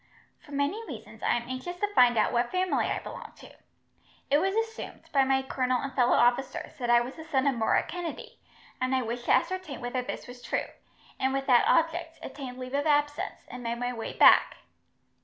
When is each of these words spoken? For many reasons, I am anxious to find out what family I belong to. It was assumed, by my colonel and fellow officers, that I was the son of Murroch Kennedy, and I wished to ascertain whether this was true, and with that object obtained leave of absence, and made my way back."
For 0.39 0.51
many 0.51 0.83
reasons, 0.87 1.21
I 1.21 1.35
am 1.35 1.47
anxious 1.47 1.77
to 1.77 1.93
find 1.93 2.17
out 2.17 2.33
what 2.33 2.49
family 2.49 2.87
I 2.87 2.97
belong 2.97 3.33
to. 3.35 3.53
It 4.31 4.39
was 4.39 4.55
assumed, 4.55 5.07
by 5.13 5.23
my 5.25 5.43
colonel 5.43 5.79
and 5.79 5.93
fellow 5.93 6.15
officers, 6.15 6.75
that 6.79 6.89
I 6.89 7.01
was 7.01 7.17
the 7.17 7.23
son 7.23 7.45
of 7.45 7.53
Murroch 7.53 7.87
Kennedy, 7.87 8.39
and 8.81 8.95
I 8.95 9.03
wished 9.03 9.25
to 9.25 9.31
ascertain 9.31 9.79
whether 9.79 10.01
this 10.01 10.25
was 10.25 10.41
true, 10.41 10.65
and 11.19 11.33
with 11.33 11.45
that 11.45 11.67
object 11.67 12.17
obtained 12.23 12.57
leave 12.57 12.73
of 12.73 12.87
absence, 12.87 13.45
and 13.47 13.61
made 13.61 13.77
my 13.77 13.93
way 13.93 14.13
back." 14.13 14.57